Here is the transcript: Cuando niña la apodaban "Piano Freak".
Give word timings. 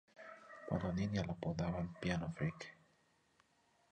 Cuando 0.65 0.91
niña 0.93 1.23
la 1.23 1.33
apodaban 1.33 1.93
"Piano 1.99 2.31
Freak". 2.35 2.75